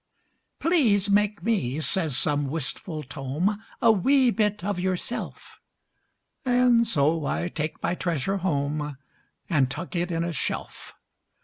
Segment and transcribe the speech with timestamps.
[0.57, 5.59] "Please make me," says some wistful tome, "A wee bit of yourself."
[6.43, 8.97] And so I take my treasure home,
[9.47, 10.95] And tuck it in a shelf.